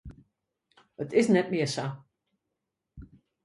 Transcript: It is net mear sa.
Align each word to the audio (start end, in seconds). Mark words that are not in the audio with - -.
It 1.03 1.13
is 1.21 1.29
net 1.33 1.47
mear 1.53 1.69
sa. 1.77 1.85